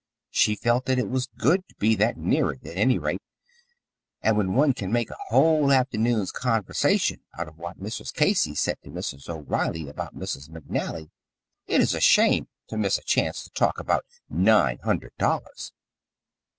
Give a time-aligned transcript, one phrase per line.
[0.31, 3.21] She felt that it was good to be that near it, at any rate,
[4.23, 8.11] and when one can make a whole afternoon's conversation out of what Mrs.
[8.11, 9.29] Casey said to Mrs.
[9.29, 10.49] O'Reilly about Mrs.
[10.49, 11.11] McNally,
[11.67, 15.71] it is a shame to miss a chance to talk about nine hundred dollars.